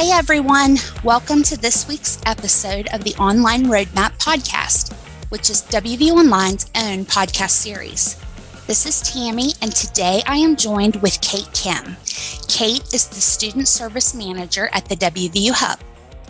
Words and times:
Hey 0.00 0.12
everyone, 0.12 0.78
welcome 1.04 1.42
to 1.42 1.58
this 1.58 1.86
week's 1.86 2.18
episode 2.24 2.88
of 2.94 3.04
the 3.04 3.14
Online 3.16 3.66
Roadmap 3.66 4.16
Podcast, 4.16 4.94
which 5.28 5.50
is 5.50 5.60
WVU 5.64 6.12
Online's 6.12 6.70
own 6.74 7.04
podcast 7.04 7.50
series. 7.50 8.18
This 8.66 8.86
is 8.86 9.02
Tammy, 9.02 9.52
and 9.60 9.70
today 9.76 10.22
I 10.26 10.38
am 10.38 10.56
joined 10.56 10.96
with 11.02 11.20
Kate 11.20 11.50
Kim. 11.52 11.98
Kate 12.48 12.82
is 12.94 13.08
the 13.08 13.20
Student 13.20 13.68
Service 13.68 14.14
Manager 14.14 14.70
at 14.72 14.86
the 14.86 14.96
WVU 14.96 15.50
Hub. 15.50 15.78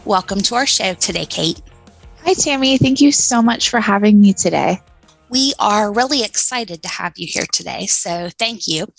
Welcome 0.05 0.41
to 0.41 0.57
our 0.57 0.67
show 0.67 0.95
today, 0.95 1.27
Kate. 1.27 1.63
Hi, 2.25 2.35
Tammy. 2.35 2.77
Thank 2.77 3.01
you 3.01 3.13
so 3.13 3.41
much 3.41 3.71
for 3.71 3.79
having 3.79 4.21
me 4.21 4.33
today. 4.33 4.81
We 5.29 5.55
are 5.61 5.93
really 5.93 6.25
excited 6.25 6.83
to 6.83 6.89
have 6.89 7.13
you 7.17 7.29
here 7.31 7.47
today, 7.53 7.87
so 7.87 8.31
thank 8.37 8.67
you. 8.67 8.93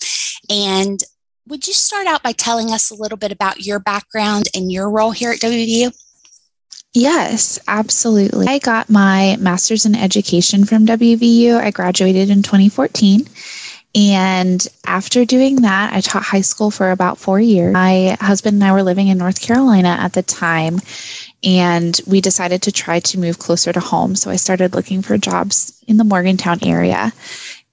And 0.48 0.98
would 1.46 1.66
you 1.66 1.72
start 1.72 2.06
out 2.06 2.22
by 2.22 2.32
telling 2.32 2.70
us 2.70 2.90
a 2.90 2.94
little 2.94 3.18
bit 3.18 3.32
about 3.32 3.64
your 3.64 3.78
background 3.78 4.48
and 4.54 4.70
your 4.70 4.88
role 4.88 5.10
here 5.10 5.32
at 5.32 5.40
WVU? 5.40 5.92
Yes, 6.94 7.58
absolutely. 7.66 8.46
I 8.48 8.58
got 8.58 8.90
my 8.90 9.36
master's 9.40 9.86
in 9.86 9.94
education 9.94 10.64
from 10.64 10.86
WVU. 10.86 11.56
I 11.56 11.70
graduated 11.70 12.28
in 12.28 12.42
2014. 12.42 13.26
And 13.94 14.66
after 14.86 15.24
doing 15.24 15.56
that, 15.62 15.92
I 15.92 16.00
taught 16.00 16.22
high 16.22 16.40
school 16.40 16.70
for 16.70 16.90
about 16.90 17.18
four 17.18 17.40
years. 17.40 17.72
My 17.72 18.16
husband 18.20 18.54
and 18.54 18.64
I 18.64 18.72
were 18.72 18.82
living 18.82 19.08
in 19.08 19.18
North 19.18 19.40
Carolina 19.40 19.96
at 20.00 20.14
the 20.14 20.22
time, 20.22 20.80
and 21.44 22.00
we 22.06 22.22
decided 22.22 22.62
to 22.62 22.72
try 22.72 23.00
to 23.00 23.18
move 23.18 23.38
closer 23.38 23.70
to 23.70 23.80
home. 23.80 24.14
So 24.16 24.30
I 24.30 24.36
started 24.36 24.74
looking 24.74 25.02
for 25.02 25.18
jobs 25.18 25.78
in 25.86 25.98
the 25.98 26.04
Morgantown 26.04 26.64
area 26.64 27.12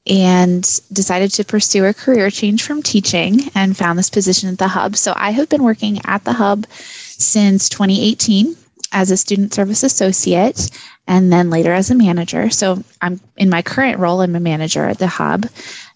and 0.10 0.82
decided 0.92 1.32
to 1.32 1.46
pursue 1.46 1.86
a 1.86 1.94
career 1.94 2.32
change 2.32 2.64
from 2.64 2.82
teaching 2.82 3.42
and 3.54 3.78
found 3.78 3.98
this 3.98 4.10
position 4.10 4.50
at 4.50 4.58
the 4.58 4.68
Hub. 4.68 4.96
So 4.96 5.14
I 5.16 5.30
have 5.32 5.50
been 5.50 5.64
working 5.64 6.02
at 6.06 6.26
the 6.26 6.34
Hub 6.34 6.66
since 6.70 7.70
2018 7.70 8.56
as 8.92 9.12
a 9.12 9.18
student 9.18 9.54
service 9.54 9.84
associate 9.84 10.72
and 11.08 11.32
then 11.32 11.52
later 11.52 11.72
as 11.72 11.92
a 11.92 11.96
manager. 11.96 12.50
So 12.50 12.84
I'm 13.02 13.20
in 13.38 13.50
my 13.50 13.62
current 13.62 14.00
role, 14.00 14.22
I'm 14.22 14.36
a 14.36 14.40
manager 14.40 14.86
at 14.86 14.98
the 14.98 15.08
Hub. 15.08 15.46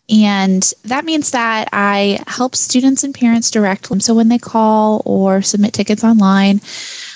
And 0.09 0.71
that 0.83 1.05
means 1.05 1.31
that 1.31 1.69
I 1.71 2.19
help 2.27 2.55
students 2.55 3.03
and 3.03 3.15
parents 3.15 3.49
directly. 3.49 3.99
So 4.01 4.13
when 4.13 4.27
they 4.27 4.37
call 4.37 5.01
or 5.05 5.41
submit 5.41 5.73
tickets 5.73 6.03
online, 6.03 6.61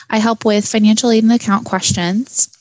I 0.09 0.17
help 0.17 0.45
with 0.45 0.65
financial 0.65 1.11
aid 1.11 1.23
and 1.23 1.33
account 1.33 1.65
questions 1.65 2.56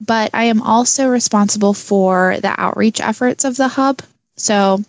but 0.00 0.30
I 0.34 0.44
am 0.44 0.62
also 0.62 1.08
responsible 1.08 1.74
for 1.74 2.38
the 2.40 2.54
outreach 2.60 3.00
efforts 3.00 3.44
of 3.44 3.56
the 3.56 3.68
hub. 3.68 4.02
So 4.36 4.80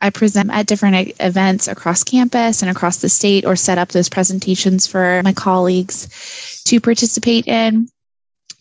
I 0.00 0.10
present 0.10 0.50
at 0.52 0.66
different 0.66 1.12
events 1.20 1.66
across 1.66 2.04
campus 2.04 2.62
and 2.62 2.70
across 2.70 2.98
the 2.98 3.08
state 3.08 3.44
or 3.44 3.56
set 3.56 3.78
up 3.78 3.88
those 3.88 4.08
presentations 4.08 4.86
for 4.86 5.20
my 5.24 5.32
colleagues 5.32 6.62
to 6.66 6.80
participate 6.80 7.48
in. 7.48 7.88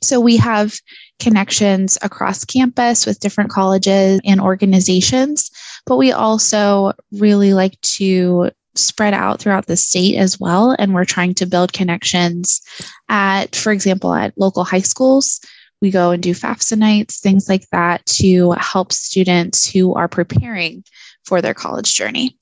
So 0.02 0.20
we 0.20 0.38
have 0.38 0.75
connections 1.20 1.98
across 2.02 2.45
campus 2.45 3.05
with 3.05 3.20
different 3.20 3.50
colleges 3.50 4.20
and 4.23 4.42
organizations, 4.42 5.52
but 5.86 5.98
we 5.98 6.11
also 6.11 6.94
really 7.11 7.53
like 7.53 7.80
to 7.81 8.52
spread 8.75 9.14
out 9.14 9.39
throughout 9.39 9.66
the 9.66 9.78
state 9.78 10.16
as 10.17 10.39
well. 10.39 10.75
And 10.78 10.94
we're 10.94 11.05
trying 11.05 11.33
to 11.36 11.48
build 11.48 11.73
connections 11.73 12.61
at, 13.09 13.55
for 13.55 13.72
example, 13.72 14.14
at 14.14 14.38
local 14.38 14.64
high 14.64 14.81
schools 14.81 15.39
we 15.81 15.92
go 15.92 16.11
and 16.11 16.23
do 16.23 16.31
FAFSA 16.31 16.78
nights, 16.78 17.20
things 17.20 17.47
like 17.47 17.67
that 17.72 18.06
to 18.06 18.52
help 18.52 18.92
students 18.92 19.70
who 19.70 19.94
are 19.95 20.08
preparing 20.08 20.83
for 21.25 21.42
their 21.42 21.53
college 21.53 21.94
journey. 21.94 22.38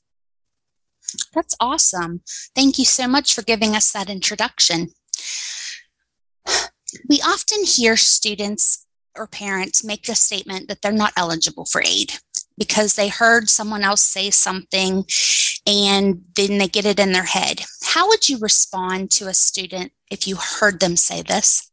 That's 1.34 1.56
awesome. 1.60 2.22
Thank 2.56 2.80
you 2.80 2.86
so 2.86 3.08
much 3.08 3.34
for 3.34 3.42
giving 3.42 3.76
us 3.76 3.92
that 3.92 4.10
introduction. 4.10 4.90
We 7.10 7.22
often 7.22 7.64
hear 7.66 7.98
students 7.98 8.86
or 9.18 9.28
parents 9.28 9.84
make 9.84 10.04
the 10.04 10.16
statement 10.16 10.68
that 10.68 10.82
they're 10.82 10.92
not 10.92 11.14
eligible 11.18 11.66
for 11.66 11.82
aid 11.86 12.14
because 12.58 12.96
they 12.96 13.10
heard 13.10 13.50
someone 13.50 13.84
else 13.84 14.02
say 14.02 14.30
something 14.30 15.06
and 15.68 16.22
then 16.36 16.58
they 16.58 16.68
get 16.68 16.86
it 16.86 17.00
in 17.00 17.12
their 17.12 17.24
head. 17.24 17.62
How 17.84 18.08
would 18.08 18.30
you 18.30 18.38
respond 18.38 19.12
to 19.12 19.28
a 19.28 19.34
student 19.34 19.92
if 20.10 20.28
you 20.28 20.38
heard 20.38 20.80
them 20.80 20.96
say 20.96 21.22
this? 21.22 21.70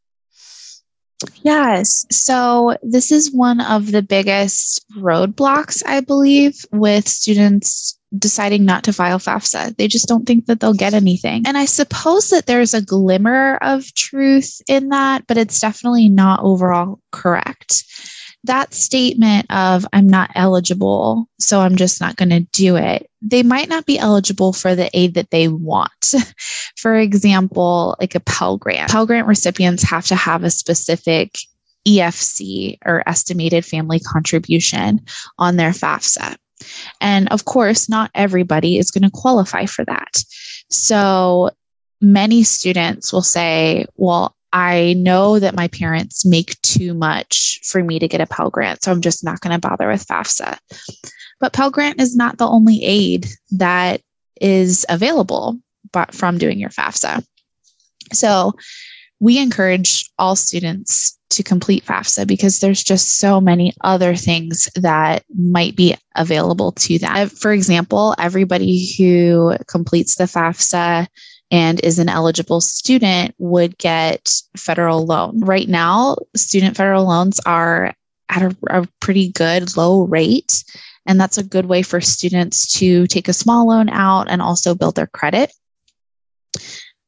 Yes. 1.43 2.05
So, 2.11 2.77
this 2.81 3.11
is 3.11 3.31
one 3.31 3.61
of 3.61 3.91
the 3.91 4.01
biggest 4.01 4.85
roadblocks, 4.97 5.83
I 5.85 6.01
believe, 6.01 6.65
with 6.71 7.07
students 7.07 7.97
deciding 8.17 8.63
not 8.65 8.83
to 8.83 8.93
file 8.93 9.19
FAFSA. 9.19 9.75
They 9.77 9.87
just 9.87 10.07
don't 10.07 10.25
think 10.25 10.45
that 10.45 10.59
they'll 10.59 10.73
get 10.73 10.93
anything. 10.93 11.43
And 11.47 11.57
I 11.57 11.65
suppose 11.65 12.29
that 12.29 12.45
there's 12.45 12.73
a 12.73 12.81
glimmer 12.81 13.57
of 13.61 13.91
truth 13.95 14.61
in 14.67 14.89
that, 14.89 15.25
but 15.27 15.37
it's 15.37 15.59
definitely 15.59 16.09
not 16.09 16.41
overall 16.43 16.99
correct 17.11 17.85
that 18.45 18.73
statement 18.73 19.47
of 19.49 19.85
I'm 19.93 20.07
not 20.07 20.31
eligible, 20.35 21.29
so 21.39 21.59
I'm 21.61 21.75
just 21.75 22.01
not 22.01 22.15
going 22.15 22.29
to 22.29 22.41
do 22.41 22.75
it, 22.75 23.09
they 23.21 23.43
might 23.43 23.69
not 23.69 23.85
be 23.85 23.97
eligible 23.97 24.51
for 24.53 24.75
the 24.75 24.89
aid 24.93 25.13
that 25.13 25.31
they 25.31 25.47
want. 25.47 26.13
for 26.77 26.95
example, 26.95 27.95
like 27.99 28.15
a 28.15 28.19
Pell 28.19 28.57
Grant. 28.57 28.91
Pell 28.91 29.05
Grant 29.05 29.27
recipients 29.27 29.83
have 29.83 30.05
to 30.07 30.15
have 30.15 30.43
a 30.43 30.49
specific 30.49 31.37
EFC 31.87 32.77
or 32.85 33.07
estimated 33.07 33.65
family 33.65 33.99
contribution 33.99 35.01
on 35.37 35.55
their 35.55 35.71
FAFSA. 35.71 36.35
And 37.01 37.27
of 37.29 37.45
course, 37.45 37.89
not 37.89 38.11
everybody 38.15 38.77
is 38.77 38.91
going 38.91 39.03
to 39.03 39.11
qualify 39.11 39.65
for 39.65 39.83
that. 39.85 40.23
So 40.69 41.51
many 41.99 42.43
students 42.43 43.11
will 43.11 43.21
say, 43.21 43.85
Well, 43.95 44.35
I 44.53 44.93
know 44.93 45.39
that 45.39 45.55
my 45.55 45.67
parents 45.67 46.25
make 46.25 46.61
too 46.61 46.93
much 46.93 47.59
for 47.63 47.83
me 47.83 47.97
to 47.97 48.07
get 48.07 48.21
a 48.21 48.27
Pell 48.27 48.51
Grant, 48.51 48.83
so 48.83 48.91
I'm 48.91 49.01
just 49.01 49.23
not 49.23 49.41
going 49.41 49.59
to 49.59 49.67
bother 49.67 49.87
with 49.87 50.05
FAFSA. 50.05 50.57
But 51.39 51.53
Pell 51.53 51.71
Grant 51.71 51.99
is 51.99 52.15
not 52.15 52.37
the 52.37 52.47
only 52.47 52.83
aid 52.83 53.27
that 53.51 54.01
is 54.39 54.85
available 54.87 55.59
but 55.91 56.13
from 56.13 56.37
doing 56.37 56.59
your 56.59 56.69
FAFSA. 56.69 57.25
So 58.11 58.53
we 59.19 59.37
encourage 59.39 60.09
all 60.19 60.35
students 60.35 61.17
to 61.29 61.43
complete 61.43 61.85
FAFSA 61.85 62.27
because 62.27 62.59
there's 62.59 62.83
just 62.83 63.19
so 63.19 63.39
many 63.39 63.73
other 63.81 64.15
things 64.15 64.69
that 64.75 65.23
might 65.33 65.75
be 65.75 65.95
available 66.15 66.73
to 66.73 66.99
them. 66.99 67.29
For 67.29 67.53
example, 67.53 68.15
everybody 68.19 68.93
who 68.97 69.55
completes 69.67 70.15
the 70.15 70.25
FAFSA 70.25 71.07
and 71.53 71.79
is 71.81 71.99
an 71.99 72.09
eligible 72.09 72.59
student 72.59 73.35
would 73.37 73.77
get 73.77 74.33
federal 74.57 75.05
loan. 75.05 75.39
Right 75.41 75.69
now, 75.69 76.15
student 76.35 76.75
federal 76.75 77.07
loans 77.07 77.39
are 77.45 77.93
at 78.27 78.41
a, 78.41 78.57
a 78.67 78.87
pretty 78.99 79.31
good 79.31 79.77
low 79.77 80.01
rate. 80.01 80.63
And 81.05 81.21
that's 81.21 81.37
a 81.37 81.43
good 81.43 81.67
way 81.67 81.83
for 81.83 82.01
students 82.01 82.79
to 82.79 83.05
take 83.05 83.27
a 83.27 83.33
small 83.33 83.67
loan 83.67 83.87
out 83.89 84.29
and 84.29 84.41
also 84.41 84.73
build 84.73 84.95
their 84.95 85.05
credit. 85.05 85.53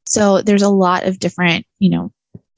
So 0.04 0.42
there's 0.42 0.62
a 0.62 0.68
lot 0.68 1.04
of 1.04 1.18
different, 1.18 1.66
you 1.80 1.90
know, 1.90 2.12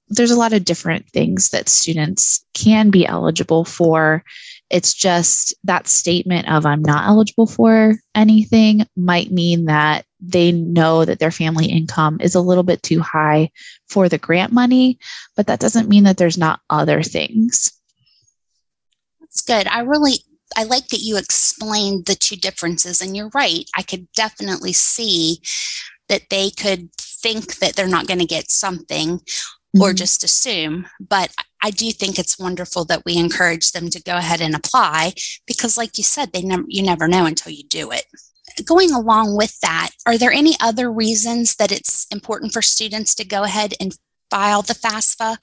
there's 0.09 0.31
a 0.31 0.39
lot 0.39 0.53
of 0.53 0.67
different 0.67 1.09
things 1.09 1.51
that 1.51 1.71
students 1.71 2.45
can 2.53 2.91
be 2.91 3.07
eligible 3.07 3.65
for. 3.65 4.25
It's 4.71 4.93
just 4.93 5.55
that 5.65 5.89
statement 5.89 6.51
of 6.51 6.67
I'm 6.67 6.83
not 6.83 7.07
eligible 7.07 7.47
for 7.47 7.95
anything 8.15 8.87
might 8.97 9.31
mean 9.31 9.67
that 9.67 10.05
they 10.21 10.53
know 10.53 11.05
that 11.05 11.19
their 11.19 11.31
family 11.31 11.67
income 11.67 12.19
is 12.21 12.35
a 12.35 12.41
little 12.41 12.65
bit 12.65 12.83
too 12.83 13.01
high 13.01 13.51
for 13.89 14.09
the 14.09 14.19
grant 14.19 14.53
money, 14.53 14.99
but 15.37 15.47
that 15.47 15.61
doesn't 15.61 15.89
mean 15.89 16.05
that 16.05 16.17
there's 16.17 16.39
not 16.39 16.61
other 16.69 17.03
things. 17.03 17.73
That's 19.21 19.41
good. 19.41 19.67
I 19.69 19.81
really 19.81 20.25
I 20.57 20.65
like 20.65 20.89
that 20.89 21.01
you 21.03 21.17
explained 21.17 22.07
the 22.07 22.15
two 22.15 22.37
differences 22.37 23.01
and 23.01 23.17
you're 23.17 23.31
right. 23.35 23.65
I 23.77 23.83
could 23.83 24.11
definitely 24.13 24.73
see 24.73 25.41
that 26.09 26.31
they 26.31 26.51
could 26.51 26.93
think 26.97 27.57
that 27.57 27.77
they're 27.77 27.87
not 27.87 28.07
going 28.07 28.21
to 28.21 28.25
get 28.25 28.51
something 28.51 29.19
mm-hmm. 29.19 29.83
or 29.83 29.93
just 29.93 30.25
assume, 30.25 30.87
but 31.01 31.35
I 31.63 31.71
do 31.71 31.91
think 31.91 32.19
it's 32.19 32.39
wonderful 32.39 32.85
that 32.87 33.05
we 33.05 33.17
encourage 33.17 33.73
them 33.73 33.91
to 33.91 34.03
go 34.03 34.17
ahead 34.17 34.41
and 34.41 34.55
apply 34.55 35.15
because 35.47 35.77
like 35.77 35.99
you 35.99 36.05
said, 36.05 36.33
they 36.33 36.43
never 36.43 36.65
you 36.69 36.83
never 36.83 37.09
know 37.09 37.27
until 37.27 37.53
you 37.53 37.65
do 37.65 37.91
it 37.91 38.05
going 38.65 38.93
along 38.93 39.37
with 39.37 39.59
that, 39.61 39.91
are 40.07 40.19
there 40.19 40.33
any 40.33 40.55
other 40.61 40.91
reasons 40.91 41.57
that 41.57 41.73
it's 41.73 42.07
important 42.11 42.53
for 42.53 42.63
students 42.63 43.15
to 43.17 43.25
go 43.25 43.43
ahead 43.43 43.75
and 43.81 43.97
file 44.31 44.63
the 44.63 44.75
FAFSA? 44.75 45.37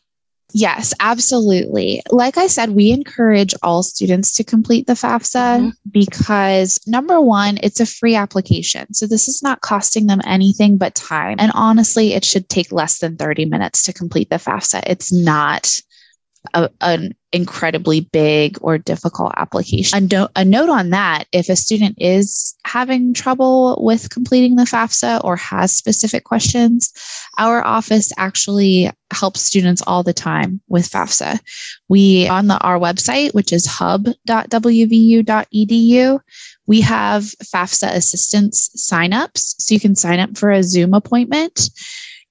Yes, 0.53 0.93
absolutely. 0.99 2.01
Like 2.11 2.37
I 2.37 2.47
said, 2.47 2.69
we 2.69 2.91
encourage 2.91 3.55
all 3.63 3.83
students 3.83 4.33
to 4.35 4.43
complete 4.43 4.85
the 4.85 4.93
FAFSA 4.93 5.59
mm-hmm. 5.59 5.69
because 5.89 6.79
number 6.85 7.19
one, 7.19 7.57
it's 7.63 7.79
a 7.79 7.85
free 7.85 8.15
application. 8.15 8.93
So 8.93 9.07
this 9.07 9.27
is 9.27 9.41
not 9.41 9.61
costing 9.61 10.07
them 10.07 10.21
anything 10.23 10.77
but 10.77 10.95
time. 10.95 11.37
And 11.39 11.51
honestly, 11.55 12.13
it 12.13 12.23
should 12.23 12.47
take 12.47 12.71
less 12.71 12.99
than 12.99 13.17
30 13.17 13.45
minutes 13.45 13.83
to 13.83 13.93
complete 13.93 14.29
the 14.29 14.35
FAFSA. 14.35 14.83
It's 14.85 15.11
not 15.11 15.79
a, 16.53 16.69
an 16.81 17.15
incredibly 17.31 17.99
big 17.99 18.57
or 18.61 18.77
difficult 18.77 19.33
application. 19.37 19.97
A, 19.97 20.01
no, 20.01 20.29
a 20.35 20.45
note 20.45 20.69
on 20.69 20.91
that 20.91 21.25
if 21.31 21.49
a 21.49 21.55
student 21.55 21.97
is 21.99 22.55
having 22.65 23.13
trouble 23.13 23.77
with 23.83 24.09
completing 24.09 24.55
the 24.55 24.63
FAFSA 24.63 25.23
or 25.23 25.35
has 25.35 25.75
specific 25.75 26.23
questions, 26.23 26.93
our 27.37 27.61
office 27.65 28.11
actually 28.17 28.89
helps 29.11 29.41
students 29.41 29.81
all 29.85 30.03
the 30.03 30.13
time 30.13 30.61
with 30.67 30.89
FAFSA. 30.89 31.39
We, 31.89 32.27
on 32.27 32.47
the, 32.47 32.57
our 32.59 32.79
website, 32.79 33.33
which 33.33 33.51
is 33.51 33.65
hub.wvu.edu, 33.65 34.19
we 36.67 36.81
have 36.81 37.23
FAFSA 37.23 37.95
assistance 37.95 38.69
signups. 38.77 39.55
So 39.59 39.73
you 39.73 39.79
can 39.79 39.95
sign 39.95 40.19
up 40.19 40.37
for 40.37 40.51
a 40.51 40.63
Zoom 40.63 40.93
appointment 40.93 41.69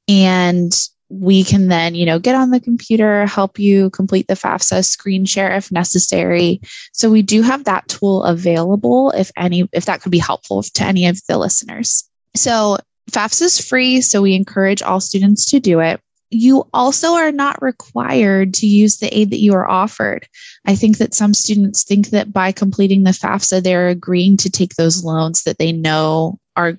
and 0.09 0.73
we 1.09 1.45
can 1.45 1.69
then, 1.69 1.95
you 1.95 2.07
know, 2.07 2.19
get 2.19 2.35
on 2.35 2.51
the 2.51 2.61
computer, 2.61 3.27
help 3.27 3.59
you 3.59 3.91
complete 3.91 4.27
the 4.27 4.35
FAFSA, 4.35 4.85
screen 4.85 5.25
share 5.25 5.55
if 5.55 5.71
necessary. 5.71 6.61
So 6.93 7.11
we 7.11 7.23
do 7.23 7.43
have 7.43 7.65
that 7.65 7.87
tool 7.89 8.25
available 8.25 9.11
if 9.11 9.31
any, 9.37 9.69
if 9.73 9.85
that 9.87 10.01
could 10.01 10.13
be 10.13 10.19
helpful 10.19 10.63
to 10.63 10.85
any 10.85 11.07
of 11.07 11.21
the 11.29 11.39
listeners. 11.39 12.09
So 12.35 12.79
FAFSA 13.11 13.43
is 13.43 13.61
free, 13.61 14.01
so 14.01 14.23
we 14.23 14.35
encourage 14.35 14.83
all 14.83 15.01
students 15.01 15.45
to 15.51 15.61
do 15.61 15.81
it. 15.81 16.01
You 16.31 16.67
also 16.73 17.15
are 17.15 17.31
not 17.31 17.63
required 17.63 18.55
to 18.55 18.67
use 18.67 18.97
the 18.97 19.17
aid 19.17 19.31
that 19.31 19.41
you 19.41 19.55
are 19.55 19.69
offered. 19.69 20.27
I 20.65 20.75
think 20.75 20.99
that 20.99 21.15
some 21.15 21.35
students 21.35 21.85
think 21.85 22.09
that 22.09 22.33
by 22.33 22.51
completing 22.51 23.05
the 23.05 23.11
FAFSA, 23.11 23.63
they're 23.63 23.89
agreeing 23.89 24.37
to 24.39 24.51
take 24.51 24.75
those 24.75 25.05
loans 25.05 25.43
that 25.45 25.59
they 25.59 25.71
know 25.71 26.39
are 26.57 26.79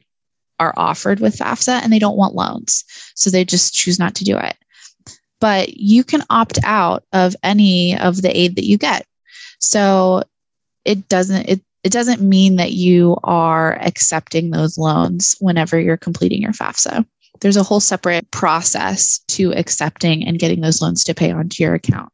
are 0.60 0.74
offered 0.78 1.20
with 1.20 1.38
FAFSA 1.38 1.82
and 1.84 1.92
they 1.92 2.00
don't 2.00 2.18
want 2.18 2.36
loans. 2.36 2.84
So 3.16 3.30
they 3.30 3.46
just 3.46 3.74
choose 3.74 4.00
not 4.00 4.16
to 4.16 4.24
do 4.24 4.38
it. 4.38 4.56
But 5.40 5.78
you 5.78 6.04
can 6.04 6.24
opt 6.30 6.60
out 6.64 7.04
of 7.12 7.36
any 7.44 7.98
of 7.98 8.22
the 8.22 8.36
aid 8.36 8.56
that 8.56 8.66
you 8.66 8.78
get. 8.78 9.06
So 9.60 10.24
it 10.86 11.08
doesn't 11.10 11.50
it 11.50 11.62
it 11.84 11.92
doesn't 11.92 12.22
mean 12.22 12.56
that 12.56 12.72
you 12.72 13.16
are 13.24 13.78
accepting 13.80 14.50
those 14.50 14.78
loans 14.78 15.36
whenever 15.40 15.80
you're 15.80 15.98
completing 15.98 16.42
your 16.42 16.52
FAFSA. 16.52 17.06
There's 17.42 17.58
a 17.58 17.64
whole 17.64 17.80
separate 17.80 18.32
process 18.32 19.20
to 19.30 19.54
accepting 19.54 20.26
and 20.26 20.40
getting 20.40 20.62
those 20.62 20.82
loans 20.82 21.04
to 21.04 21.14
pay 21.14 21.32
onto 21.32 21.62
your 21.62 21.76
account. 21.76 22.10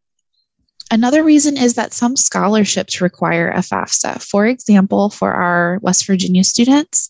Another 0.91 1.23
reason 1.23 1.55
is 1.55 1.75
that 1.75 1.93
some 1.93 2.17
scholarships 2.17 2.99
require 2.99 3.49
a 3.49 3.59
FAFSA. 3.59 4.21
For 4.21 4.45
example, 4.45 5.09
for 5.09 5.31
our 5.31 5.79
West 5.81 6.05
Virginia 6.05 6.43
students, 6.43 7.09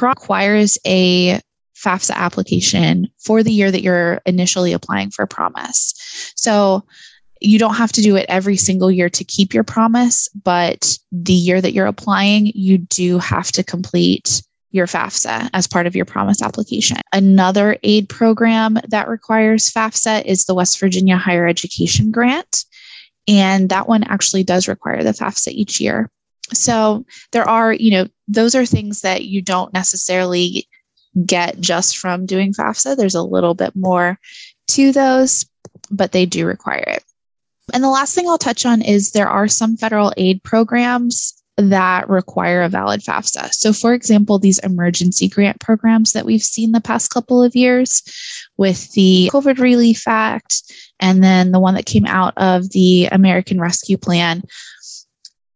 requires 0.00 0.78
a 0.86 1.40
FAFSA 1.76 2.14
application 2.14 3.08
for 3.18 3.42
the 3.42 3.52
year 3.52 3.70
that 3.70 3.82
you're 3.82 4.20
initially 4.24 4.72
applying 4.72 5.10
for 5.10 5.26
promise. 5.26 5.94
So 6.36 6.84
you 7.40 7.58
don't 7.58 7.74
have 7.74 7.92
to 7.92 8.02
do 8.02 8.16
it 8.16 8.26
every 8.28 8.56
single 8.56 8.90
year 8.90 9.10
to 9.10 9.24
keep 9.24 9.52
your 9.52 9.64
promise, 9.64 10.28
but 10.28 10.96
the 11.10 11.32
year 11.32 11.60
that 11.60 11.72
you're 11.72 11.86
applying, 11.86 12.46
you 12.54 12.78
do 12.78 13.18
have 13.18 13.50
to 13.52 13.64
complete 13.64 14.42
your 14.70 14.86
FAFSA 14.86 15.50
as 15.52 15.66
part 15.66 15.86
of 15.86 15.94
your 15.94 16.04
promise 16.04 16.40
application. 16.40 16.96
Another 17.12 17.76
aid 17.82 18.08
program 18.08 18.78
that 18.88 19.08
requires 19.08 19.70
FAFSA 19.70 20.24
is 20.24 20.44
the 20.44 20.54
West 20.54 20.80
Virginia 20.80 21.16
Higher 21.16 21.46
Education 21.46 22.10
Grant. 22.10 22.64
And 23.28 23.68
that 23.68 23.88
one 23.88 24.02
actually 24.04 24.44
does 24.44 24.68
require 24.68 25.02
the 25.04 25.12
FAFSA 25.12 25.48
each 25.48 25.80
year. 25.80 26.10
So 26.52 27.04
there 27.32 27.48
are, 27.48 27.72
you 27.72 27.90
know, 27.90 28.08
those 28.28 28.54
are 28.54 28.66
things 28.66 29.00
that 29.02 29.24
you 29.24 29.42
don't 29.42 29.72
necessarily 29.72 30.68
get 31.26 31.60
just 31.60 31.98
from 31.98 32.26
doing 32.26 32.52
FAFSA. 32.52 32.96
There's 32.96 33.14
a 33.14 33.22
little 33.22 33.54
bit 33.54 33.76
more 33.76 34.18
to 34.68 34.92
those, 34.92 35.46
but 35.90 36.12
they 36.12 36.26
do 36.26 36.46
require 36.46 36.84
it. 36.86 37.04
And 37.72 37.82
the 37.82 37.90
last 37.90 38.14
thing 38.14 38.28
I'll 38.28 38.38
touch 38.38 38.66
on 38.66 38.82
is 38.82 39.12
there 39.12 39.28
are 39.28 39.48
some 39.48 39.76
federal 39.76 40.12
aid 40.16 40.42
programs 40.42 41.42
that 41.58 42.08
require 42.08 42.62
a 42.62 42.68
valid 42.68 43.02
FAFSA. 43.02 43.52
So, 43.52 43.72
for 43.72 43.92
example, 43.92 44.38
these 44.38 44.58
emergency 44.60 45.28
grant 45.28 45.60
programs 45.60 46.12
that 46.12 46.24
we've 46.24 46.42
seen 46.42 46.72
the 46.72 46.80
past 46.80 47.10
couple 47.10 47.42
of 47.42 47.54
years 47.54 48.02
with 48.56 48.90
the 48.92 49.28
COVID 49.32 49.58
Relief 49.58 50.04
Act 50.06 50.62
and 50.98 51.22
then 51.22 51.52
the 51.52 51.60
one 51.60 51.74
that 51.74 51.86
came 51.86 52.06
out 52.06 52.32
of 52.36 52.70
the 52.70 53.06
American 53.12 53.60
Rescue 53.60 53.98
Plan 53.98 54.42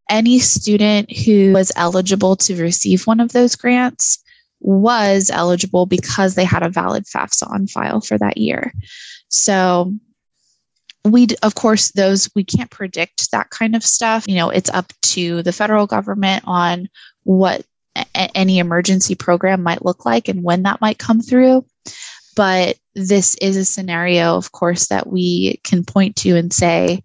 any 0.08 0.38
student 0.38 1.10
who 1.12 1.52
was 1.52 1.72
eligible 1.76 2.36
to 2.36 2.60
receive 2.60 3.06
one 3.06 3.20
of 3.20 3.32
those 3.32 3.56
grants 3.56 4.22
was 4.60 5.30
eligible 5.30 5.86
because 5.86 6.34
they 6.34 6.44
had 6.44 6.62
a 6.62 6.68
valid 6.68 7.04
FAFSA 7.04 7.50
on 7.50 7.66
file 7.66 8.00
for 8.00 8.16
that 8.18 8.38
year. 8.38 8.72
So 9.28 9.92
we 11.06 11.28
of 11.42 11.54
course 11.54 11.92
those 11.92 12.28
we 12.34 12.44
can't 12.44 12.70
predict 12.70 13.30
that 13.30 13.50
kind 13.50 13.76
of 13.76 13.84
stuff 13.84 14.24
you 14.26 14.34
know 14.34 14.50
it's 14.50 14.70
up 14.70 14.92
to 15.02 15.42
the 15.42 15.52
federal 15.52 15.86
government 15.86 16.42
on 16.46 16.88
what 17.22 17.64
a- 17.94 18.36
any 18.36 18.58
emergency 18.58 19.14
program 19.14 19.62
might 19.62 19.84
look 19.84 20.04
like 20.04 20.28
and 20.28 20.42
when 20.42 20.64
that 20.64 20.80
might 20.80 20.98
come 20.98 21.20
through 21.20 21.64
but 22.34 22.76
this 22.94 23.36
is 23.36 23.56
a 23.56 23.64
scenario 23.64 24.36
of 24.36 24.52
course 24.52 24.88
that 24.88 25.06
we 25.06 25.60
can 25.62 25.84
point 25.84 26.16
to 26.16 26.36
and 26.36 26.52
say 26.52 27.02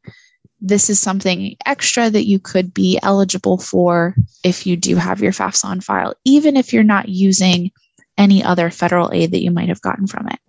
this 0.61 0.89
is 0.89 0.99
something 0.99 1.55
extra 1.65 2.09
that 2.09 2.27
you 2.27 2.39
could 2.39 2.73
be 2.73 2.99
eligible 3.01 3.57
for 3.57 4.15
if 4.43 4.67
you 4.67 4.77
do 4.77 4.95
have 4.95 5.19
your 5.19 5.31
FAFSA 5.31 5.65
on 5.65 5.81
file, 5.81 6.13
even 6.23 6.55
if 6.55 6.71
you're 6.71 6.83
not 6.83 7.09
using 7.09 7.71
any 8.17 8.43
other 8.43 8.69
federal 8.69 9.11
aid 9.11 9.31
that 9.31 9.41
you 9.41 9.49
might 9.49 9.69
have 9.69 9.81
gotten 9.81 10.05
from 10.05 10.27
it. 10.29 10.39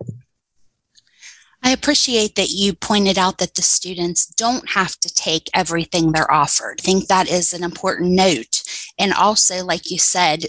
I 1.64 1.70
appreciate 1.70 2.34
that 2.34 2.50
you 2.50 2.74
pointed 2.74 3.16
out 3.16 3.38
that 3.38 3.54
the 3.54 3.62
students 3.62 4.26
don't 4.26 4.68
have 4.70 4.98
to 5.00 5.14
take 5.14 5.48
everything 5.54 6.12
they're 6.12 6.30
offered. 6.30 6.80
I 6.80 6.82
think 6.82 7.06
that 7.06 7.30
is 7.30 7.54
an 7.54 7.62
important 7.62 8.10
note. 8.10 8.62
And 8.98 9.14
also, 9.14 9.64
like 9.64 9.90
you 9.90 9.98
said, 9.98 10.44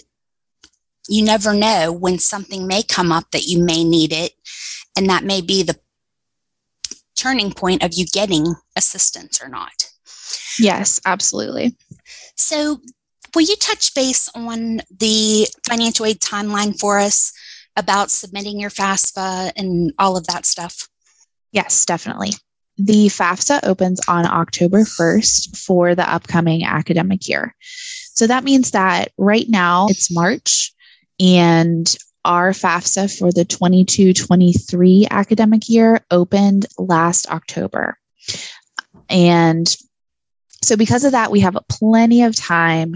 you 1.08 1.24
never 1.24 1.54
know 1.54 1.92
when 1.92 2.18
something 2.18 2.66
may 2.66 2.82
come 2.82 3.12
up 3.12 3.32
that 3.32 3.44
you 3.44 3.64
may 3.64 3.84
need 3.84 4.12
it. 4.12 4.34
And 4.98 5.10
that 5.10 5.24
may 5.24 5.42
be 5.42 5.64
the 5.64 5.80
turning 7.24 7.52
point 7.54 7.84
of 7.84 7.94
you 7.94 8.06
getting 8.06 8.54
assistance 8.76 9.42
or 9.42 9.48
not. 9.48 9.90
Yes, 10.60 11.00
absolutely. 11.06 11.78
So, 12.36 12.82
will 13.34 13.44
you 13.44 13.56
touch 13.56 13.96
base 13.96 14.30
on 14.36 14.82
the 15.00 15.48
financial 15.68 16.06
aid 16.06 16.20
timeline 16.20 16.78
for 16.78 17.00
us 17.00 17.32
about 17.78 18.12
submitting 18.12 18.60
your 18.60 18.70
FAFSA 18.70 19.54
and 19.56 19.94
all 19.98 20.18
of 20.18 20.28
that 20.28 20.46
stuff? 20.46 20.90
Yes, 21.52 21.86
definitely. 21.86 22.32
The 22.78 23.08
FAFSA 23.08 23.62
opens 23.64 24.02
on 24.08 24.26
October 24.26 24.80
1st 24.80 25.58
for 25.58 25.96
the 25.96 26.12
upcoming 26.12 26.66
academic 26.66 27.30
year. 27.30 27.56
So 28.16 28.28
that 28.28 28.44
means 28.44 28.72
that 28.72 29.12
right 29.18 29.48
now 29.48 29.88
it's 29.90 30.12
March 30.12 30.74
and 31.20 31.88
our 32.26 32.52
FAFSA 32.52 33.18
for 33.18 33.32
the 33.32 33.46
22 33.46 34.14
23 34.14 35.08
academic 35.10 35.70
year 35.70 36.06
opened 36.10 36.66
last 36.78 37.30
October. 37.30 37.98
And 39.10 39.68
so, 40.64 40.78
because 40.78 41.04
of 41.04 41.12
that, 41.12 41.32
we 41.32 41.42
have 41.42 41.58
plenty 41.70 42.24
of 42.24 42.36
time 42.36 42.96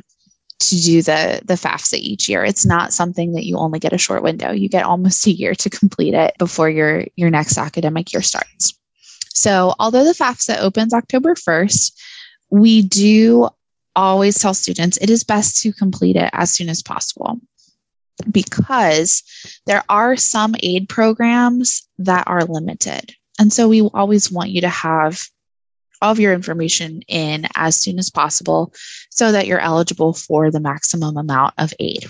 to 0.59 0.81
do 0.81 1.01
the, 1.01 1.41
the 1.45 1.53
FAFSA 1.53 1.95
each 1.95 2.27
year. 2.27 2.43
It's 2.43 2.65
not 2.65 2.93
something 2.93 3.33
that 3.33 3.45
you 3.45 3.57
only 3.57 3.79
get 3.79 3.93
a 3.93 3.97
short 3.97 4.23
window. 4.23 4.51
You 4.51 4.69
get 4.69 4.85
almost 4.85 5.27
a 5.27 5.31
year 5.31 5.53
to 5.55 5.69
complete 5.69 6.13
it 6.13 6.33
before 6.39 6.69
your, 6.69 7.05
your 7.15 7.29
next 7.29 7.57
academic 7.57 8.11
year 8.13 8.21
starts. 8.21 8.73
So, 9.33 9.75
although 9.79 10.03
the 10.03 10.13
FAFSA 10.13 10.59
opens 10.59 10.93
October 10.93 11.35
1st, 11.35 11.91
we 12.49 12.81
do 12.81 13.49
always 13.95 14.39
tell 14.39 14.53
students 14.53 14.97
it 14.97 15.09
is 15.09 15.23
best 15.23 15.61
to 15.61 15.73
complete 15.73 16.15
it 16.15 16.29
as 16.33 16.51
soon 16.51 16.69
as 16.69 16.81
possible 16.81 17.39
because 18.31 19.23
there 19.65 19.83
are 19.89 20.15
some 20.15 20.55
aid 20.61 20.89
programs 20.89 21.87
that 21.99 22.25
are 22.27 22.43
limited. 22.43 23.13
And 23.39 23.53
so 23.53 23.67
we 23.67 23.81
always 23.81 24.31
want 24.31 24.49
you 24.49 24.61
to 24.61 24.69
have 24.69 25.23
all 26.01 26.11
of 26.11 26.19
your 26.19 26.33
information 26.33 27.01
in 27.07 27.47
as 27.55 27.75
soon 27.75 27.99
as 27.99 28.09
possible 28.09 28.73
so 29.09 29.31
that 29.31 29.47
you're 29.47 29.59
eligible 29.59 30.13
for 30.13 30.51
the 30.51 30.59
maximum 30.59 31.17
amount 31.17 31.53
of 31.57 31.73
aid. 31.79 32.09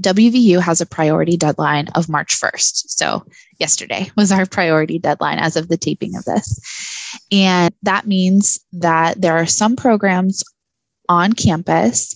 WVU 0.00 0.60
has 0.60 0.80
a 0.80 0.86
priority 0.86 1.36
deadline 1.36 1.88
of 1.94 2.08
March 2.08 2.40
1st. 2.40 2.88
So, 2.88 3.24
yesterday 3.58 4.10
was 4.16 4.32
our 4.32 4.46
priority 4.46 4.98
deadline 4.98 5.38
as 5.38 5.56
of 5.56 5.68
the 5.68 5.76
taping 5.76 6.16
of 6.16 6.24
this. 6.24 6.58
And 7.30 7.72
that 7.82 8.06
means 8.06 8.58
that 8.72 9.20
there 9.20 9.36
are 9.36 9.46
some 9.46 9.76
programs 9.76 10.42
on 11.08 11.34
campus 11.34 12.14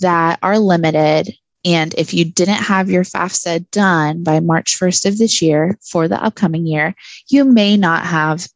that 0.00 0.38
are 0.42 0.58
limited 0.58 1.34
and 1.64 1.94
if 1.94 2.14
you 2.14 2.24
didn't 2.24 2.54
have 2.54 2.90
your 2.90 3.04
FAFSA 3.04 3.70
done 3.70 4.22
by 4.22 4.40
March 4.40 4.78
1st 4.78 5.06
of 5.06 5.18
this 5.18 5.42
year 5.42 5.78
for 5.82 6.08
the 6.08 6.22
upcoming 6.22 6.66
year, 6.66 6.94
you 7.28 7.44
may 7.44 7.76
not 7.76 8.06
have, 8.06 8.46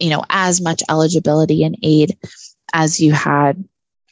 you 0.00 0.10
know, 0.10 0.24
as 0.30 0.60
much 0.60 0.82
eligibility 0.88 1.62
and 1.64 1.76
aid 1.82 2.16
as 2.72 3.00
you 3.00 3.12
had 3.12 3.62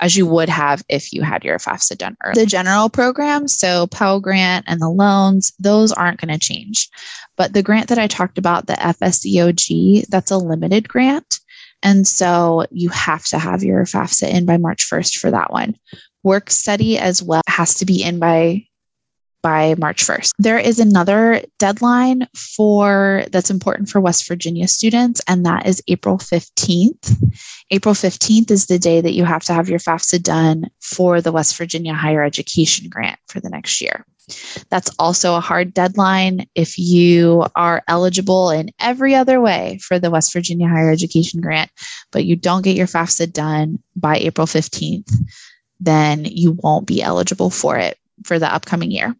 as 0.00 0.16
you 0.16 0.26
would 0.26 0.48
have 0.48 0.82
if 0.88 1.12
you 1.12 1.22
had 1.22 1.44
your 1.44 1.58
FAFSA 1.58 1.98
done 1.98 2.16
early. 2.24 2.42
The 2.42 2.46
general 2.46 2.88
program, 2.88 3.46
so 3.46 3.86
Pell 3.86 4.18
Grant 4.18 4.64
and 4.66 4.80
the 4.80 4.88
loans, 4.88 5.52
those 5.58 5.92
aren't 5.92 6.20
going 6.20 6.32
to 6.32 6.38
change. 6.38 6.88
But 7.36 7.52
the 7.52 7.62
grant 7.62 7.88
that 7.88 7.98
I 7.98 8.06
talked 8.06 8.38
about, 8.38 8.66
the 8.66 8.74
FSEOG, 8.74 10.06
that's 10.08 10.30
a 10.30 10.38
limited 10.38 10.88
grant. 10.88 11.40
And 11.82 12.06
so 12.06 12.66
you 12.70 12.88
have 12.90 13.24
to 13.26 13.38
have 13.38 13.62
your 13.62 13.84
FAFSA 13.84 14.28
in 14.28 14.44
by 14.44 14.56
March 14.56 14.88
1st 14.88 15.18
for 15.18 15.30
that 15.30 15.52
one. 15.52 15.76
Work 16.22 16.50
study 16.50 16.98
as 16.98 17.22
well 17.22 17.42
has 17.46 17.74
to 17.76 17.86
be 17.86 18.02
in 18.02 18.18
by 18.18 18.66
by 19.42 19.74
March 19.78 20.04
1st. 20.04 20.30
There 20.38 20.58
is 20.58 20.78
another 20.78 21.42
deadline 21.58 22.26
for 22.34 23.24
that's 23.30 23.50
important 23.50 23.88
for 23.88 24.00
West 24.00 24.26
Virginia 24.28 24.68
students, 24.68 25.20
and 25.26 25.44
that 25.46 25.66
is 25.66 25.82
April 25.88 26.18
15th. 26.18 27.16
April 27.70 27.94
15th 27.94 28.50
is 28.50 28.66
the 28.66 28.78
day 28.78 29.00
that 29.00 29.14
you 29.14 29.24
have 29.24 29.42
to 29.44 29.54
have 29.54 29.68
your 29.68 29.78
FAFSA 29.78 30.22
done 30.22 30.66
for 30.80 31.20
the 31.20 31.32
West 31.32 31.56
Virginia 31.56 31.94
Higher 31.94 32.22
Education 32.22 32.88
Grant 32.88 33.18
for 33.28 33.40
the 33.40 33.50
next 33.50 33.80
year. 33.80 34.04
That's 34.68 34.90
also 34.98 35.34
a 35.34 35.40
hard 35.40 35.74
deadline 35.74 36.46
if 36.54 36.78
you 36.78 37.46
are 37.56 37.82
eligible 37.88 38.50
in 38.50 38.70
every 38.78 39.14
other 39.14 39.40
way 39.40 39.78
for 39.82 39.98
the 39.98 40.10
West 40.10 40.32
Virginia 40.32 40.68
Higher 40.68 40.90
Education 40.90 41.40
Grant, 41.40 41.70
but 42.12 42.24
you 42.24 42.36
don't 42.36 42.62
get 42.62 42.76
your 42.76 42.86
FAFSA 42.86 43.32
done 43.32 43.82
by 43.96 44.16
April 44.18 44.46
15th, 44.46 45.12
then 45.80 46.24
you 46.24 46.52
won't 46.62 46.86
be 46.86 47.02
eligible 47.02 47.50
for 47.50 47.78
it 47.78 47.98
for 48.24 48.38
the 48.38 48.52
upcoming 48.52 48.90
year. 48.90 49.16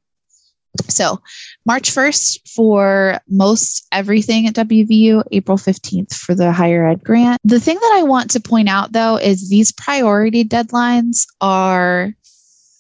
So, 0.89 1.21
March 1.67 1.91
1st 1.91 2.49
for 2.55 3.21
most 3.29 3.87
everything 3.93 4.47
at 4.47 4.55
WVU, 4.55 5.25
April 5.33 5.59
15th 5.59 6.15
for 6.15 6.35
the 6.35 6.53
higher 6.53 6.87
ed 6.87 7.03
grant. 7.03 7.41
The 7.45 7.61
thing 7.61 7.77
that 7.77 7.93
I 7.97 8.05
want 8.05 8.31
to 8.33 8.41
point 8.41 8.69
out 8.69 8.93
though 8.93 9.17
is 9.17 9.49
these 9.49 9.73
priority 9.73 10.45
deadlines 10.45 11.27
are 11.41 12.13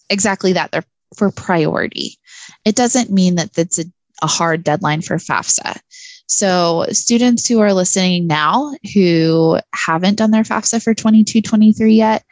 exactly 0.08 0.52
that. 0.52 0.70
They're 0.70 0.84
for 1.16 1.30
priority. 1.30 2.18
It 2.64 2.76
doesn't 2.76 3.10
mean 3.10 3.36
that 3.36 3.56
it's 3.58 3.78
a, 3.78 3.84
a 4.22 4.26
hard 4.26 4.62
deadline 4.62 5.02
for 5.02 5.16
FAFSA. 5.16 5.78
So, 6.26 6.86
students 6.90 7.48
who 7.48 7.58
are 7.58 7.74
listening 7.74 8.28
now 8.28 8.72
who 8.94 9.58
haven't 9.74 10.16
done 10.16 10.30
their 10.30 10.44
FAFSA 10.44 10.82
for 10.82 10.94
22 10.94 11.42
23 11.42 11.94
yet, 11.94 12.24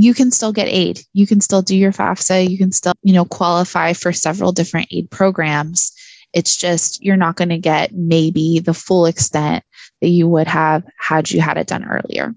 you 0.00 0.14
can 0.14 0.30
still 0.30 0.52
get 0.52 0.68
aid. 0.68 1.00
You 1.12 1.26
can 1.26 1.40
still 1.40 1.60
do 1.60 1.76
your 1.76 1.90
FAFSA. 1.90 2.48
You 2.48 2.56
can 2.56 2.70
still, 2.70 2.92
you 3.02 3.12
know, 3.12 3.24
qualify 3.24 3.94
for 3.94 4.12
several 4.12 4.52
different 4.52 4.88
aid 4.92 5.10
programs. 5.10 5.92
It's 6.32 6.56
just 6.56 7.02
you're 7.02 7.16
not 7.16 7.34
going 7.34 7.48
to 7.48 7.58
get 7.58 7.92
maybe 7.92 8.60
the 8.60 8.74
full 8.74 9.06
extent 9.06 9.64
that 10.00 10.08
you 10.08 10.28
would 10.28 10.46
have 10.46 10.84
had 10.98 11.32
you 11.32 11.40
had 11.40 11.58
it 11.58 11.66
done 11.66 11.84
earlier. 11.84 12.32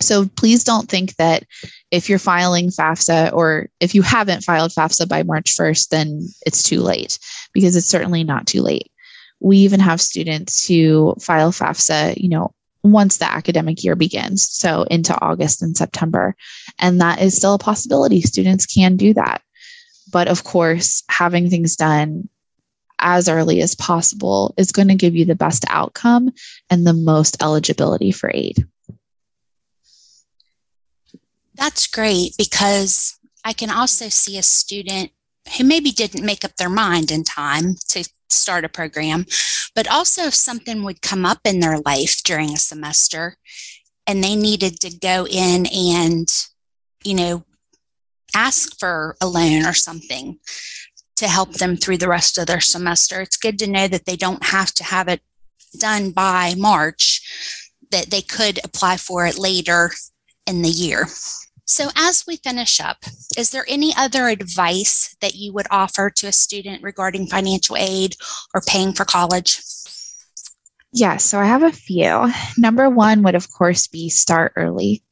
So 0.00 0.26
please 0.26 0.64
don't 0.64 0.88
think 0.88 1.14
that 1.16 1.44
if 1.92 2.08
you're 2.08 2.18
filing 2.18 2.70
FAFSA 2.70 3.32
or 3.32 3.68
if 3.78 3.94
you 3.94 4.02
haven't 4.02 4.42
filed 4.42 4.72
FAFSA 4.72 5.08
by 5.08 5.22
March 5.22 5.54
1st, 5.56 5.88
then 5.90 6.26
it's 6.44 6.64
too 6.64 6.80
late 6.80 7.20
because 7.52 7.76
it's 7.76 7.86
certainly 7.86 8.24
not 8.24 8.48
too 8.48 8.62
late. 8.62 8.90
We 9.38 9.58
even 9.58 9.78
have 9.78 10.00
students 10.00 10.66
who 10.66 11.14
file 11.20 11.52
FAFSA, 11.52 12.16
you 12.16 12.30
know, 12.30 12.52
once 12.84 13.16
the 13.16 13.30
academic 13.30 13.82
year 13.82 13.96
begins, 13.96 14.46
so 14.46 14.82
into 14.84 15.18
August 15.20 15.62
and 15.62 15.76
September. 15.76 16.36
And 16.78 17.00
that 17.00 17.20
is 17.20 17.36
still 17.36 17.54
a 17.54 17.58
possibility. 17.58 18.20
Students 18.20 18.66
can 18.66 18.96
do 18.96 19.14
that. 19.14 19.42
But 20.12 20.28
of 20.28 20.44
course, 20.44 21.02
having 21.08 21.48
things 21.48 21.76
done 21.76 22.28
as 22.98 23.28
early 23.28 23.60
as 23.62 23.74
possible 23.74 24.54
is 24.56 24.70
going 24.70 24.88
to 24.88 24.94
give 24.94 25.16
you 25.16 25.24
the 25.24 25.34
best 25.34 25.64
outcome 25.68 26.30
and 26.70 26.86
the 26.86 26.92
most 26.92 27.42
eligibility 27.42 28.12
for 28.12 28.30
aid. 28.32 28.66
That's 31.54 31.86
great 31.86 32.34
because 32.36 33.18
I 33.44 33.52
can 33.52 33.70
also 33.70 34.08
see 34.08 34.38
a 34.38 34.42
student 34.42 35.10
who 35.56 35.64
maybe 35.64 35.90
didn't 35.90 36.24
make 36.24 36.44
up 36.44 36.56
their 36.56 36.70
mind 36.70 37.10
in 37.10 37.24
time 37.24 37.76
to 37.88 38.08
start 38.34 38.64
a 38.64 38.68
program, 38.68 39.26
but 39.74 39.90
also 39.90 40.24
if 40.24 40.34
something 40.34 40.82
would 40.82 41.02
come 41.02 41.24
up 41.24 41.40
in 41.44 41.60
their 41.60 41.78
life 41.78 42.22
during 42.24 42.50
a 42.50 42.56
semester 42.56 43.36
and 44.06 44.22
they 44.22 44.36
needed 44.36 44.80
to 44.80 44.96
go 44.98 45.26
in 45.26 45.66
and, 45.66 46.28
you 47.04 47.14
know, 47.14 47.44
ask 48.34 48.78
for 48.78 49.16
a 49.20 49.26
loan 49.26 49.64
or 49.64 49.72
something 49.72 50.38
to 51.16 51.28
help 51.28 51.54
them 51.54 51.76
through 51.76 51.98
the 51.98 52.08
rest 52.08 52.38
of 52.38 52.46
their 52.46 52.60
semester. 52.60 53.20
It's 53.20 53.36
good 53.36 53.58
to 53.60 53.70
know 53.70 53.86
that 53.88 54.04
they 54.04 54.16
don't 54.16 54.44
have 54.44 54.72
to 54.74 54.84
have 54.84 55.08
it 55.08 55.20
done 55.78 56.10
by 56.10 56.54
March, 56.56 57.22
that 57.90 58.10
they 58.10 58.20
could 58.20 58.58
apply 58.64 58.96
for 58.96 59.26
it 59.26 59.38
later 59.38 59.90
in 60.46 60.62
the 60.62 60.68
year. 60.68 61.06
So, 61.66 61.88
as 61.96 62.24
we 62.26 62.36
finish 62.36 62.78
up, 62.78 62.98
is 63.38 63.50
there 63.50 63.64
any 63.68 63.94
other 63.96 64.28
advice 64.28 65.16
that 65.20 65.34
you 65.34 65.52
would 65.54 65.66
offer 65.70 66.10
to 66.10 66.26
a 66.26 66.32
student 66.32 66.82
regarding 66.82 67.26
financial 67.26 67.76
aid 67.76 68.16
or 68.52 68.60
paying 68.60 68.92
for 68.92 69.06
college? 69.06 69.62
Yes, 70.92 71.24
so 71.24 71.40
I 71.40 71.46
have 71.46 71.62
a 71.62 71.72
few. 71.72 72.30
Number 72.58 72.90
one 72.90 73.22
would, 73.22 73.34
of 73.34 73.50
course, 73.50 73.86
be 73.86 74.10
start 74.10 74.52
early. 74.56 75.02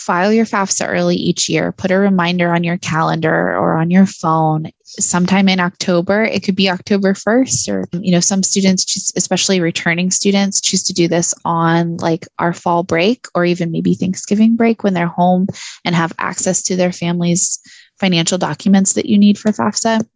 File 0.00 0.32
your 0.32 0.46
FAFSA 0.46 0.88
early 0.88 1.16
each 1.16 1.48
year. 1.50 1.72
Put 1.72 1.90
a 1.90 1.98
reminder 1.98 2.52
on 2.54 2.64
your 2.64 2.78
calendar 2.78 3.54
or 3.54 3.76
on 3.76 3.90
your 3.90 4.06
phone 4.06 4.70
sometime 4.82 5.46
in 5.46 5.60
October. 5.60 6.24
It 6.24 6.42
could 6.42 6.56
be 6.56 6.70
October 6.70 7.12
1st, 7.12 7.68
or, 7.68 7.84
you 8.00 8.10
know, 8.10 8.20
some 8.20 8.42
students, 8.42 8.84
choose, 8.86 9.12
especially 9.14 9.60
returning 9.60 10.10
students, 10.10 10.60
choose 10.60 10.82
to 10.84 10.94
do 10.94 11.06
this 11.06 11.34
on 11.44 11.98
like 11.98 12.26
our 12.38 12.54
fall 12.54 12.82
break 12.82 13.26
or 13.34 13.44
even 13.44 13.70
maybe 13.70 13.94
Thanksgiving 13.94 14.56
break 14.56 14.82
when 14.82 14.94
they're 14.94 15.06
home 15.06 15.46
and 15.84 15.94
have 15.94 16.14
access 16.18 16.62
to 16.62 16.76
their 16.76 16.92
family's 16.92 17.60
financial 17.98 18.38
documents 18.38 18.94
that 18.94 19.06
you 19.06 19.18
need 19.18 19.38
for 19.38 19.52
FAFSA. 19.52 20.06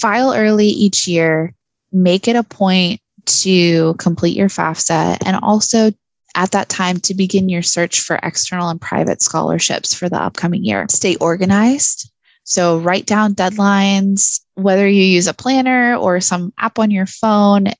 File 0.00 0.34
early 0.34 0.66
each 0.66 1.06
year. 1.06 1.54
Make 1.92 2.26
it 2.26 2.34
a 2.34 2.42
point 2.42 3.00
to 3.26 3.94
complete 3.94 4.36
your 4.36 4.48
FAFSA 4.48 5.18
and 5.24 5.36
also 5.40 5.92
at 6.36 6.52
that 6.52 6.68
time 6.68 7.00
to 7.00 7.14
begin 7.14 7.48
your 7.48 7.62
search 7.62 8.00
for 8.00 8.20
external 8.22 8.68
and 8.68 8.80
private 8.80 9.22
scholarships 9.22 9.94
for 9.94 10.08
the 10.08 10.22
upcoming 10.22 10.64
year. 10.64 10.86
Stay 10.90 11.16
organized. 11.16 12.12
So 12.44 12.78
write 12.78 13.06
down 13.06 13.34
deadlines, 13.34 14.40
whether 14.54 14.86
you 14.86 15.02
use 15.02 15.26
a 15.26 15.34
planner 15.34 15.96
or 15.96 16.20
some 16.20 16.52
app 16.58 16.78
on 16.78 16.92
your 16.92 17.06
phone, 17.06 17.72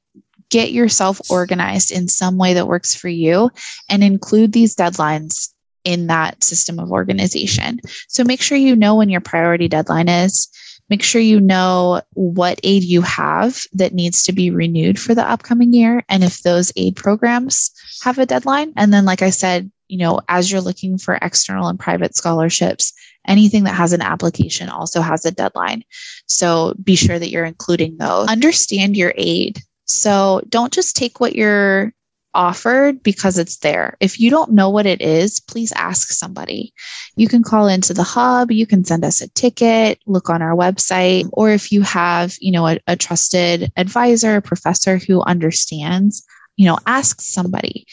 get 0.48 0.72
yourself 0.72 1.20
organized 1.30 1.92
in 1.92 2.08
some 2.08 2.38
way 2.38 2.54
that 2.54 2.66
works 2.66 2.94
for 2.94 3.08
you 3.08 3.50
and 3.88 4.02
include 4.02 4.52
these 4.52 4.74
deadlines 4.74 5.50
in 5.84 6.08
that 6.08 6.42
system 6.42 6.80
of 6.80 6.90
organization. 6.90 7.78
So 8.08 8.24
make 8.24 8.40
sure 8.40 8.58
you 8.58 8.74
know 8.74 8.96
when 8.96 9.08
your 9.10 9.20
priority 9.20 9.68
deadline 9.68 10.08
is 10.08 10.48
Make 10.88 11.02
sure 11.02 11.20
you 11.20 11.40
know 11.40 12.02
what 12.12 12.60
aid 12.62 12.84
you 12.84 13.02
have 13.02 13.60
that 13.72 13.92
needs 13.92 14.22
to 14.24 14.32
be 14.32 14.50
renewed 14.50 14.98
for 14.98 15.14
the 15.14 15.28
upcoming 15.28 15.72
year 15.72 16.04
and 16.08 16.22
if 16.22 16.42
those 16.42 16.72
aid 16.76 16.94
programs 16.94 17.72
have 18.02 18.18
a 18.18 18.26
deadline. 18.26 18.72
And 18.76 18.92
then, 18.92 19.04
like 19.04 19.22
I 19.22 19.30
said, 19.30 19.70
you 19.88 19.98
know, 19.98 20.20
as 20.28 20.50
you're 20.50 20.60
looking 20.60 20.98
for 20.98 21.18
external 21.20 21.68
and 21.68 21.78
private 21.78 22.16
scholarships, 22.16 22.92
anything 23.26 23.64
that 23.64 23.74
has 23.74 23.92
an 23.92 24.02
application 24.02 24.68
also 24.68 25.00
has 25.00 25.24
a 25.24 25.30
deadline. 25.32 25.82
So 26.26 26.74
be 26.82 26.96
sure 26.96 27.18
that 27.18 27.30
you're 27.30 27.44
including 27.44 27.96
those. 27.96 28.28
Understand 28.28 28.96
your 28.96 29.12
aid. 29.16 29.60
So 29.84 30.42
don't 30.48 30.72
just 30.72 30.96
take 30.96 31.20
what 31.20 31.36
you're 31.36 31.92
offered 32.36 33.02
because 33.02 33.38
it's 33.38 33.56
there. 33.58 33.96
If 33.98 34.20
you 34.20 34.30
don't 34.30 34.52
know 34.52 34.70
what 34.70 34.86
it 34.86 35.00
is, 35.00 35.40
please 35.40 35.72
ask 35.72 36.10
somebody. 36.10 36.72
You 37.16 37.26
can 37.26 37.42
call 37.42 37.66
into 37.66 37.94
the 37.94 38.02
hub, 38.02 38.52
you 38.52 38.66
can 38.66 38.84
send 38.84 39.04
us 39.04 39.20
a 39.20 39.28
ticket, 39.30 39.98
look 40.06 40.28
on 40.28 40.42
our 40.42 40.54
website, 40.54 41.28
or 41.32 41.50
if 41.50 41.72
you 41.72 41.82
have, 41.82 42.36
you 42.40 42.52
know, 42.52 42.66
a, 42.66 42.78
a 42.86 42.96
trusted 42.96 43.72
advisor, 43.76 44.40
professor 44.40 44.98
who 44.98 45.22
understands, 45.22 46.24
you 46.56 46.66
know, 46.66 46.78
ask 46.86 47.20
somebody. 47.20 47.86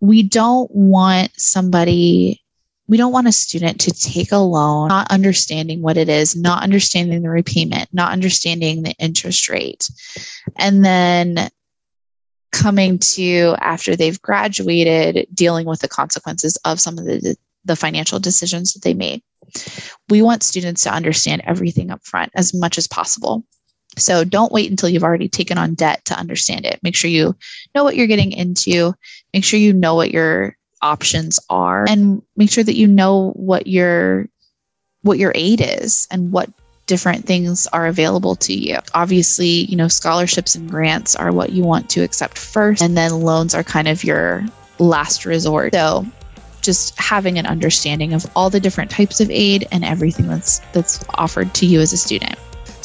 We 0.00 0.22
don't 0.22 0.70
want 0.74 1.30
somebody 1.36 2.42
we 2.88 2.96
don't 2.96 3.12
want 3.12 3.28
a 3.28 3.32
student 3.32 3.80
to 3.82 3.90
take 3.90 4.32
a 4.32 4.38
loan 4.38 4.88
not 4.88 5.10
understanding 5.10 5.82
what 5.82 5.98
it 5.98 6.08
is, 6.08 6.34
not 6.34 6.62
understanding 6.62 7.20
the 7.20 7.28
repayment, 7.28 7.92
not 7.92 8.12
understanding 8.12 8.82
the 8.82 8.94
interest 8.98 9.50
rate, 9.50 9.90
and 10.56 10.82
then 10.82 11.50
coming 12.52 12.98
to 12.98 13.54
after 13.60 13.94
they've 13.94 14.20
graduated 14.22 15.26
dealing 15.34 15.66
with 15.66 15.80
the 15.80 15.88
consequences 15.88 16.56
of 16.64 16.80
some 16.80 16.98
of 16.98 17.04
the 17.04 17.36
the 17.64 17.76
financial 17.76 18.18
decisions 18.18 18.72
that 18.72 18.82
they 18.82 18.94
made. 18.94 19.22
We 20.08 20.22
want 20.22 20.42
students 20.42 20.82
to 20.84 20.92
understand 20.92 21.42
everything 21.44 21.90
up 21.90 22.04
front 22.04 22.32
as 22.34 22.54
much 22.54 22.78
as 22.78 22.86
possible. 22.86 23.44
So 23.96 24.24
don't 24.24 24.52
wait 24.52 24.70
until 24.70 24.88
you've 24.88 25.04
already 25.04 25.28
taken 25.28 25.58
on 25.58 25.74
debt 25.74 26.04
to 26.06 26.18
understand 26.18 26.66
it. 26.66 26.80
Make 26.82 26.94
sure 26.94 27.10
you 27.10 27.36
know 27.74 27.84
what 27.84 27.96
you're 27.96 28.06
getting 28.06 28.32
into. 28.32 28.94
Make 29.32 29.44
sure 29.44 29.58
you 29.58 29.72
know 29.72 29.94
what 29.94 30.10
your 30.10 30.56
options 30.82 31.40
are. 31.50 31.86
And 31.88 32.22
make 32.36 32.50
sure 32.50 32.64
that 32.64 32.76
you 32.76 32.86
know 32.86 33.30
what 33.30 33.66
your 33.66 34.28
what 35.02 35.18
your 35.18 35.32
aid 35.34 35.60
is 35.62 36.06
and 36.10 36.32
what 36.32 36.50
different 36.88 37.26
things 37.26 37.68
are 37.68 37.86
available 37.86 38.34
to 38.34 38.52
you. 38.52 38.78
Obviously, 38.94 39.66
you 39.66 39.76
know, 39.76 39.86
scholarships 39.86 40.56
and 40.56 40.68
grants 40.68 41.14
are 41.14 41.30
what 41.30 41.50
you 41.50 41.62
want 41.62 41.88
to 41.90 42.02
accept 42.02 42.36
first, 42.36 42.82
and 42.82 42.96
then 42.96 43.20
loans 43.20 43.54
are 43.54 43.62
kind 43.62 43.86
of 43.86 44.02
your 44.02 44.44
last 44.80 45.24
resort. 45.24 45.74
So 45.74 46.04
just 46.62 46.98
having 46.98 47.38
an 47.38 47.46
understanding 47.46 48.14
of 48.14 48.26
all 48.34 48.50
the 48.50 48.58
different 48.58 48.90
types 48.90 49.20
of 49.20 49.30
aid 49.30 49.68
and 49.70 49.84
everything 49.84 50.26
that's 50.26 50.58
that's 50.72 51.04
offered 51.14 51.54
to 51.54 51.66
you 51.66 51.80
as 51.80 51.92
a 51.92 51.96
student. 51.96 52.36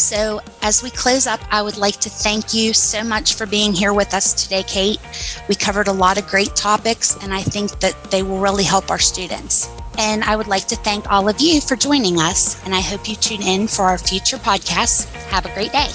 So, 0.04 0.42
as 0.62 0.84
we 0.84 0.90
close 0.90 1.28
up, 1.28 1.40
I 1.50 1.62
would 1.62 1.78
like 1.78 1.96
to 2.02 2.10
thank 2.10 2.54
you 2.54 2.74
so 2.74 3.06
much 3.06 3.36
for 3.36 3.46
being 3.46 3.72
here 3.72 3.94
with 3.94 4.14
us 4.14 4.34
today, 4.34 4.64
Kate. 4.64 5.00
We 5.48 5.56
covered 5.56 5.88
a 5.88 5.94
lot 5.94 6.18
of 6.18 6.28
great 6.28 6.58
topics, 6.58 7.16
and 7.24 7.34
I 7.34 7.42
think 7.42 7.80
that 7.80 7.96
they 8.12 8.22
will 8.22 8.40
really 8.40 8.66
help 8.66 8.92
our 8.92 9.00
students. 9.00 9.70
And 9.98 10.22
I 10.26 10.36
would 10.36 10.48
like 10.48 10.68
to 10.68 10.76
thank 10.76 11.10
all 11.10 11.30
of 11.30 11.40
you 11.40 11.62
for 11.62 11.78
joining 11.78 12.20
us, 12.20 12.62
and 12.66 12.76
I 12.76 12.82
hope 12.82 13.08
you 13.08 13.16
tune 13.16 13.44
in 13.44 13.66
for 13.70 13.84
our 13.84 13.98
future 13.98 14.36
podcasts. 14.36 15.06
Have 15.30 15.46
a 15.46 15.54
great 15.54 15.72
day. 15.72 15.88